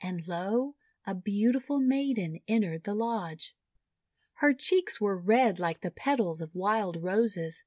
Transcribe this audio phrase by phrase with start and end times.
[0.00, 0.74] And, lo,
[1.06, 3.54] a beautiful maiden entered the lodge.
[4.38, 7.62] Her cheeks were red like the petals of Wild Roses.